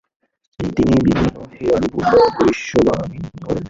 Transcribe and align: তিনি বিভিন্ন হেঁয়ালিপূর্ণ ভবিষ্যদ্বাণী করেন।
তিনি 0.59 0.93
বিভিন্ন 1.05 1.35
হেঁয়ালিপূর্ণ 1.51 2.11
ভবিষ্যদ্বাণী 2.35 3.17
করেন। 3.37 3.59